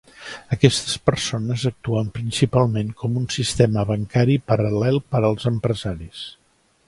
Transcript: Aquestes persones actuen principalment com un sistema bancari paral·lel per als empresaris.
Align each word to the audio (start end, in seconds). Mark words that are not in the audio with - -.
Aquestes 0.55 0.93
persones 1.09 1.65
actuen 1.69 2.09
principalment 2.15 2.89
com 3.03 3.21
un 3.23 3.29
sistema 3.37 3.85
bancari 3.91 4.37
paral·lel 4.53 4.99
per 5.13 5.25
als 5.29 5.49
empresaris. 5.55 6.25